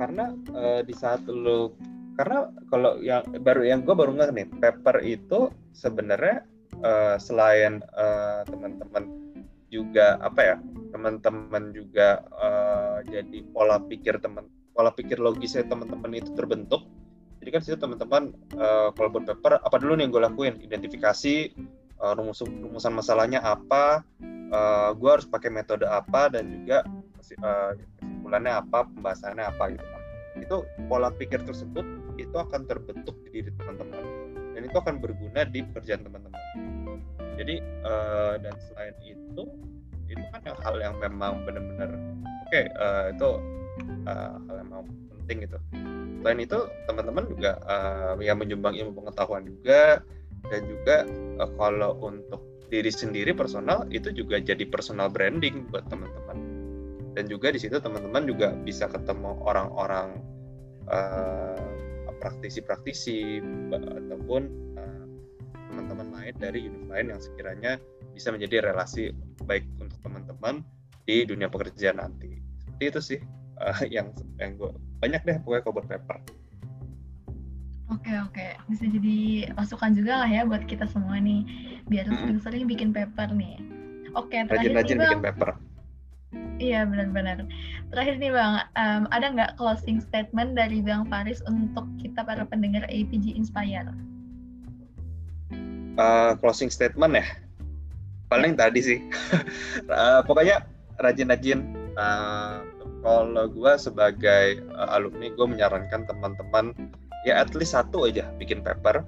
Karena 0.00 0.24
uh, 0.56 0.80
di 0.80 0.94
saat 0.96 1.20
lo 1.28 1.76
karena 2.16 2.48
kalau 2.72 2.96
yang 3.04 3.22
baru 3.44 3.62
yang 3.62 3.84
gue 3.84 3.92
baru 3.92 4.16
nggak 4.16 4.32
nih 4.32 4.48
paper 4.56 4.96
itu 5.04 5.52
sebenarnya 5.76 6.48
uh, 6.80 7.20
selain 7.20 7.84
uh, 7.94 8.42
teman-teman 8.48 9.04
juga 9.68 10.16
apa 10.24 10.40
ya 10.40 10.56
teman-teman 10.96 11.76
juga 11.76 12.24
uh, 12.32 13.04
jadi 13.04 13.44
pola 13.52 13.78
pikir 13.84 14.16
teman 14.18 14.48
pola 14.72 14.88
pikir 14.90 15.20
logisnya 15.20 15.68
teman-teman 15.68 16.16
itu 16.16 16.32
terbentuk. 16.32 16.88
Jadi 17.38 17.50
kan 17.52 17.60
situ 17.62 17.76
teman-teman 17.76 18.32
uh, 18.56 18.90
kalau 18.96 19.12
buat 19.12 19.28
paper 19.28 19.60
apa 19.60 19.76
dulu 19.76 19.94
nih 19.94 20.08
yang 20.08 20.12
gue 20.16 20.22
lakuin? 20.24 20.54
Identifikasi 20.64 21.52
uh, 22.00 22.16
rumus 22.16 22.40
rumusan 22.42 22.96
masalahnya 22.96 23.44
apa 23.44 24.02
uh, 24.52 24.90
gue 24.96 25.10
harus 25.10 25.26
pakai 25.28 25.50
metode 25.52 25.84
apa 25.84 26.32
dan 26.32 26.48
juga 26.48 26.84
uh, 27.44 27.72
kesimpulannya 27.76 28.52
apa 28.60 28.88
pembahasannya 28.88 29.44
apa 29.44 29.64
gitu 29.76 29.98
itu 30.38 30.56
pola 30.86 31.10
pikir 31.10 31.42
tersebut 31.42 31.82
itu 32.18 32.34
akan 32.34 32.66
terbentuk 32.66 33.14
di 33.26 33.42
diri 33.42 33.50
teman-teman. 33.58 34.02
Dan 34.54 34.66
itu 34.66 34.76
akan 34.76 34.98
berguna 34.98 35.46
di 35.46 35.62
pekerjaan 35.62 36.02
teman-teman. 36.02 36.42
Jadi 37.38 37.62
uh, 37.86 38.34
dan 38.42 38.54
selain 38.70 38.94
itu 39.06 39.42
itu 40.08 40.24
kan 40.32 40.42
hal 40.64 40.76
yang 40.80 40.96
memang 40.98 41.44
benar-benar 41.44 41.92
oke 41.92 42.48
okay, 42.48 42.66
uh, 42.80 43.12
itu 43.12 43.28
uh, 44.08 44.34
hal 44.50 44.54
yang 44.58 44.68
memang 44.72 44.84
penting 45.22 45.46
gitu. 45.46 45.58
Selain 46.18 46.38
itu 46.42 46.58
teman-teman 46.90 47.24
juga 47.30 47.50
uh, 47.68 48.18
yang 48.18 48.42
menyumbang 48.42 48.74
ilmu 48.74 49.04
pengetahuan 49.04 49.46
juga 49.46 50.02
dan 50.50 50.60
juga 50.66 50.96
uh, 51.38 51.50
kalau 51.54 51.94
untuk 52.02 52.42
diri 52.68 52.92
sendiri 52.92 53.32
personal 53.32 53.88
itu 53.88 54.12
juga 54.12 54.40
jadi 54.40 54.64
personal 54.68 55.08
branding 55.08 55.68
buat 55.72 55.88
teman-teman. 55.88 56.38
Dan 57.16 57.26
juga 57.26 57.50
di 57.50 57.58
situ 57.58 57.80
teman-teman 57.80 58.28
juga 58.28 58.54
bisa 58.54 58.86
ketemu 58.86 59.42
orang-orang 59.42 60.22
uh, 60.86 61.58
praktisi-praktisi 62.20 63.42
ataupun 63.72 64.42
uh, 64.78 65.06
teman-teman 65.72 66.08
lain 66.14 66.34
dari 66.38 66.68
unit 66.68 66.84
lain 66.86 67.06
yang 67.16 67.20
sekiranya 67.20 67.72
bisa 68.12 68.30
menjadi 68.30 68.70
relasi 68.70 69.10
baik 69.46 69.66
untuk 69.80 69.98
teman-teman 70.04 70.62
di 71.08 71.24
dunia 71.24 71.48
pekerjaan 71.48 71.98
nanti. 71.98 72.38
Seperti 72.62 72.84
itu 72.84 73.00
sih 73.00 73.20
uh, 73.58 73.82
yang 73.94 74.14
yang 74.38 74.54
gue 74.54 74.70
banyak 75.02 75.22
deh 75.24 75.36
pokoknya 75.42 75.62
cover 75.64 75.84
paper 75.86 76.18
Oke 77.88 78.12
oke, 78.20 78.46
bisa 78.68 78.84
jadi 78.84 79.48
masukan 79.56 79.96
juga 79.96 80.20
lah 80.20 80.28
ya 80.28 80.44
buat 80.44 80.68
kita 80.68 80.84
semua 80.92 81.16
nih, 81.16 81.40
biar 81.88 82.04
sering-sering 82.04 82.68
bikin 82.68 82.92
paper 82.92 83.32
nih. 83.32 83.56
Oke, 84.12 84.44
terakhir 84.44 84.76
nih 84.76 84.76
Rajin-rajin 84.76 84.96
bang. 85.00 85.04
bikin 85.08 85.20
paper. 85.24 85.50
Iya 86.60 86.84
benar-benar. 86.84 87.48
Terakhir 87.88 88.14
nih 88.20 88.32
bang, 88.36 88.54
em, 88.76 89.02
ada 89.08 89.26
nggak 89.32 89.52
closing 89.56 90.04
statement 90.04 90.52
dari 90.52 90.84
bang 90.84 91.08
Faris 91.08 91.40
untuk 91.48 91.88
kita 91.96 92.20
para 92.28 92.44
pendengar 92.44 92.84
APG 92.92 93.32
Inspire? 93.32 93.88
Eh, 95.98 96.32
closing 96.44 96.68
statement 96.68 97.16
ya. 97.16 97.26
Paling 98.28 98.52
tadi 98.54 98.80
sih. 98.84 98.98
Eh, 99.88 100.20
pokoknya 100.28 100.60
rajin-rajin. 101.00 101.64
Eh, 101.96 102.56
kalau 103.00 103.46
gue 103.48 103.72
sebagai 103.80 104.60
alumni, 104.92 105.32
gue 105.32 105.46
menyarankan 105.48 106.04
teman-teman 106.04 106.76
ya 107.28 107.44
at 107.44 107.52
least 107.52 107.76
satu 107.76 108.08
aja 108.08 108.26
bikin 108.40 108.64
paper 108.64 109.04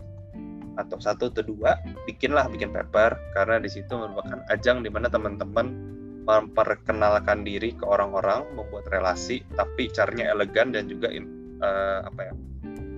atau 0.78 0.96
satu 0.96 1.28
atau 1.32 1.44
dua 1.44 1.76
bikinlah 2.08 2.48
bikin 2.48 2.72
paper 2.72 3.16
karena 3.36 3.60
di 3.60 3.68
situ 3.68 3.90
merupakan 3.96 4.40
ajang 4.52 4.84
di 4.84 4.88
mana 4.92 5.08
teman-teman 5.08 5.90
memperkenalkan 6.30 7.42
diri 7.42 7.72
ke 7.74 7.82
orang-orang, 7.82 8.44
membuat 8.54 8.86
relasi, 8.92 9.42
tapi 9.56 9.90
caranya 9.90 10.30
elegan 10.30 10.70
dan 10.70 10.86
juga 10.86 11.10
eh, 11.10 11.98
apa 12.04 12.20
ya? 12.30 12.32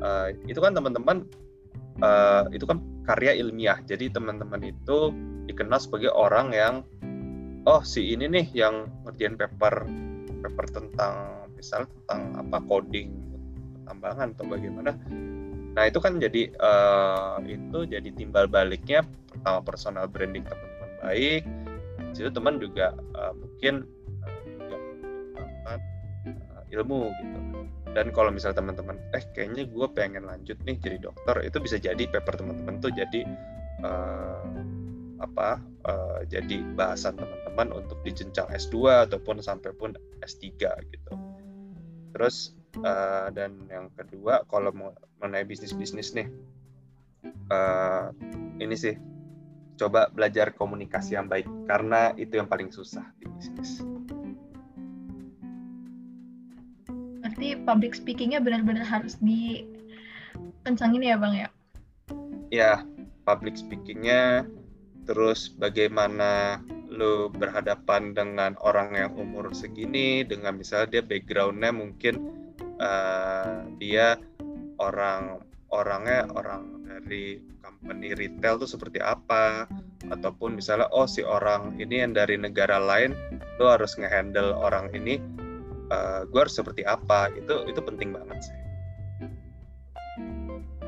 eh, 0.03 0.29
itu 0.51 0.61
kan 0.61 0.77
teman-teman 0.77 1.25
eh, 2.03 2.45
itu 2.53 2.65
kan 2.67 2.83
karya 3.07 3.39
ilmiah. 3.39 3.79
Jadi 3.87 4.13
teman-teman 4.13 4.61
itu 4.63 5.15
dikenal 5.47 5.79
sebagai 5.81 6.13
orang 6.13 6.55
yang 6.55 6.75
oh 7.67 7.83
si 7.83 8.15
ini 8.15 8.27
nih 8.31 8.47
yang 8.55 8.91
ngerjain 9.07 9.39
paper 9.39 9.87
paper 10.43 10.67
tentang 10.71 11.47
misal 11.55 11.87
tentang 11.87 12.35
apa 12.47 12.59
coding 12.67 13.11
tambangan 13.87 14.35
atau 14.37 14.47
bagaimana. 14.47 14.93
Nah 15.73 15.85
itu 15.89 15.99
kan 15.99 16.21
jadi 16.21 16.53
eh, 16.53 17.37
itu 17.49 17.79
jadi 17.89 18.09
timbal 18.13 18.47
baliknya 18.47 19.05
pertama 19.29 19.65
personal 19.65 20.07
branding 20.09 20.45
teman-teman 20.45 20.91
baik. 21.01 21.43
Situ 22.13 22.29
teman 22.29 22.61
juga 22.61 22.93
eh, 22.95 23.33
mungkin 23.35 23.75
eh, 24.27 24.39
juga 24.47 24.77
eh, 25.69 25.81
ilmu 26.77 27.13
gitu. 27.13 27.39
Dan 27.93 28.09
kalau 28.09 28.33
misal 28.33 28.57
teman-teman, 28.57 28.97
eh 29.13 29.21
kayaknya 29.37 29.69
gue 29.69 29.87
pengen 29.93 30.25
lanjut 30.25 30.57
nih 30.65 30.81
jadi 30.81 30.97
dokter, 30.97 31.45
itu 31.45 31.61
bisa 31.61 31.77
jadi 31.77 32.09
paper 32.09 32.41
teman-teman 32.41 32.81
tuh 32.81 32.89
jadi 32.89 33.21
eh, 33.85 34.49
apa? 35.21 35.61
eh, 35.83 36.21
jadi 36.31 36.63
bahasan 36.79 37.19
teman-teman 37.21 37.85
untuk 37.85 38.01
di 38.07 38.17
jenjang 38.17 38.49
S2 38.49 39.07
ataupun 39.11 39.45
sampai 39.45 39.75
pun 39.77 39.93
S3 40.25 40.49
gitu. 40.89 41.13
Terus 42.17 42.57
eh, 42.81 43.29
dan 43.37 43.57
yang 43.69 43.93
kedua 43.93 44.47
kalau 44.49 44.73
mau 44.73 44.91
mengenai 45.21 45.45
bisnis-bisnis 45.45 46.17
nih, 46.17 46.29
eh, 47.27 48.07
ini 48.61 48.77
sih 48.77 48.97
coba 49.77 50.09
belajar 50.13 50.53
komunikasi 50.55 51.17
yang 51.19 51.27
baik 51.27 51.49
karena 51.69 52.15
itu 52.17 52.39
yang 52.39 52.49
paling 52.49 52.73
susah 52.73 53.05
di 53.19 53.27
bisnis. 53.37 53.85
Berarti 57.21 57.57
public 57.65 57.93
speakingnya 57.97 58.39
benar-benar 58.39 58.85
harus 58.85 59.17
dikencangin 59.21 61.03
ya 61.03 61.17
bang 61.19 61.35
ya? 61.47 61.51
ya 62.53 62.85
public 63.25 63.57
speakingnya 63.57 64.45
terus 65.09 65.51
bagaimana 65.57 66.61
lu 66.93 67.33
berhadapan 67.33 68.13
dengan 68.13 68.53
orang 68.61 68.93
yang 68.93 69.17
umur 69.17 69.49
segini 69.57 70.21
dengan 70.23 70.61
misalnya 70.61 71.01
dia 71.01 71.03
backgroundnya 71.03 71.73
mungkin 71.73 72.21
eh, 72.83 73.55
dia 73.79 74.19
orang 74.83 75.39
orangnya 75.71 76.29
orang 76.35 76.83
dari 76.85 77.39
company 77.63 78.13
retail 78.19 78.59
tuh 78.59 78.69
seperti 78.69 78.99
apa. 78.99 79.71
Ataupun 80.11 80.59
misalnya 80.59 80.91
oh 80.91 81.07
si 81.07 81.23
orang 81.23 81.79
ini 81.79 82.03
yang 82.03 82.13
dari 82.13 82.35
negara 82.35 82.83
lain 82.83 83.15
lu 83.63 83.71
harus 83.71 83.95
ngehandle 83.95 84.53
orang 84.59 84.91
ini 84.93 85.23
eh, 85.89 86.21
gue 86.27 86.41
harus 86.43 86.59
seperti 86.59 86.83
apa. 86.83 87.31
Itu 87.33 87.71
itu 87.71 87.79
penting 87.79 88.11
banget 88.13 88.43
sih. 88.43 88.59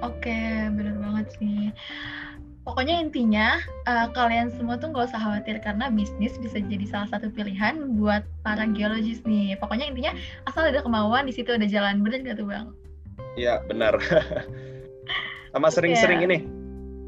Oke, 0.05 0.69
bener 0.75 1.01
banget 1.01 1.27
sih. 1.41 1.73
Pokoknya 2.65 2.97
intinya 2.97 3.61
eh, 3.85 4.09
kalian 4.17 4.49
semua 4.57 4.81
tuh 4.81 4.89
nggak 4.89 5.13
usah 5.13 5.21
khawatir 5.21 5.61
karena 5.61 5.93
bisnis 5.93 6.33
bisa 6.41 6.65
jadi 6.65 6.89
salah 6.89 7.09
satu 7.13 7.29
pilihan 7.29 7.77
buat 8.01 8.25
para 8.41 8.65
geologis 8.73 9.21
nih. 9.29 9.53
Pokoknya 9.61 9.93
intinya 9.93 10.17
asal 10.49 10.73
ada 10.73 10.81
kemauan 10.81 11.29
di 11.29 11.37
situ 11.37 11.53
ada 11.53 11.69
jalan 11.69 12.01
bener 12.01 12.25
gak 12.25 12.41
tuh 12.41 12.49
bang? 12.49 12.73
Iya 13.37 13.61
benar. 13.69 14.01
Sama 15.53 15.69
sering-sering 15.71 16.25
Iya. 16.25 16.27
ini, 16.27 16.39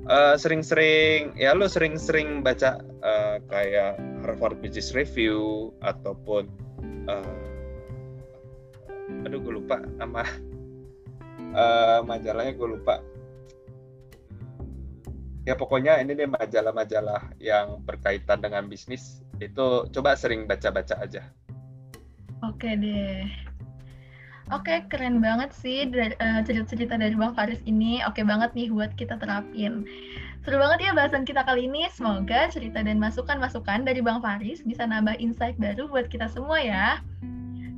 eh, 0.07 0.37
sering-sering 0.37 1.35
ya 1.41 1.57
lu 1.57 1.67
sering-sering 1.67 2.45
baca 2.45 2.77
eh, 3.01 3.37
kayak 3.49 3.97
Harvard 4.29 4.61
Business 4.61 4.93
Review 4.93 5.73
ataupun 5.81 6.53
eh, 7.09 9.25
aduh 9.25 9.41
gue 9.41 9.57
lupa 9.57 9.81
nama 9.97 10.21
eh, 11.65 11.99
majalahnya 12.05 12.53
gue 12.53 12.69
lupa. 12.77 13.01
Ya 15.47 15.55
pokoknya 15.55 16.03
ini 16.03 16.19
deh 16.19 16.27
majalah-majalah 16.27 17.39
yang 17.39 17.79
berkaitan 17.87 18.43
dengan 18.43 18.67
bisnis 18.67 19.23
itu 19.39 19.87
coba 19.95 20.19
sering 20.19 20.51
baca-baca 20.51 20.99
aja. 20.99 21.23
Oke 22.43 22.75
deh. 22.75 23.31
Oke, 24.55 24.87
keren 24.91 25.19
banget 25.19 25.51
sih 25.51 25.87
eh, 25.91 26.41
cerita-cerita 26.47 26.95
dari 26.99 27.15
Bang 27.15 27.35
Faris 27.35 27.59
ini. 27.67 28.03
Oke 28.07 28.23
banget 28.23 28.55
nih 28.59 28.71
buat 28.71 28.95
kita 28.99 29.19
terapin. 29.19 29.87
Seru 30.47 30.63
banget 30.63 30.87
ya 30.87 30.91
bahasan 30.95 31.27
kita 31.27 31.43
kali 31.43 31.67
ini. 31.67 31.91
Semoga 31.91 32.47
cerita 32.51 32.79
dan 32.83 33.03
masukan-masukan 33.03 33.83
dari 33.83 33.99
Bang 33.99 34.23
Faris 34.23 34.63
bisa 34.63 34.87
nambah 34.87 35.19
insight 35.19 35.59
baru 35.59 35.91
buat 35.91 36.07
kita 36.07 36.31
semua 36.31 36.63
ya. 36.63 37.03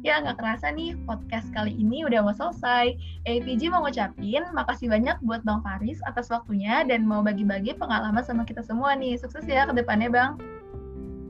Ya, 0.07 0.23
nggak 0.23 0.39
kerasa 0.39 0.71
nih 0.71 0.95
podcast 1.11 1.51
kali 1.51 1.75
ini 1.75 2.07
udah 2.07 2.23
mau 2.23 2.35
selesai. 2.35 2.95
APG 3.27 3.67
mau 3.75 3.83
ngucapin 3.83 4.47
makasih 4.55 4.87
banyak 4.87 5.19
buat 5.27 5.43
Bang 5.43 5.59
Faris 5.67 5.99
atas 6.07 6.31
waktunya 6.31 6.87
dan 6.87 7.03
mau 7.03 7.19
bagi-bagi 7.19 7.75
pengalaman 7.75 8.23
sama 8.23 8.47
kita 8.47 8.63
semua 8.63 8.95
nih. 8.95 9.19
Sukses 9.19 9.43
ya 9.51 9.67
ke 9.67 9.75
depannya, 9.75 10.07
Bang. 10.07 10.39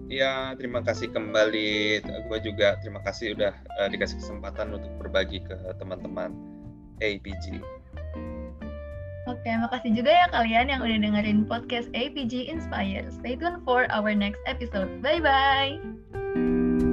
Ya, 0.09 0.57
terima 0.57 0.85
kasih 0.85 1.13
kembali. 1.13 2.05
Gue 2.29 2.39
juga 2.45 2.77
terima 2.81 3.01
kasih 3.05 3.37
udah 3.37 3.53
eh, 3.57 3.89
dikasih 3.93 4.21
kesempatan 4.21 4.73
untuk 4.73 4.93
berbagi 5.01 5.45
ke 5.45 5.57
teman-teman 5.81 6.33
APG. 7.01 7.61
Oke, 9.29 9.53
makasih 9.61 9.93
juga 9.93 10.09
ya 10.09 10.27
kalian 10.33 10.73
yang 10.73 10.81
udah 10.81 10.99
dengerin 11.05 11.45
podcast 11.45 11.93
APG 11.93 12.49
Inspire. 12.49 13.05
Stay 13.13 13.37
tuned 13.37 13.61
for 13.69 13.85
our 13.93 14.17
next 14.17 14.41
episode. 14.49 14.89
Bye-bye! 15.05 16.88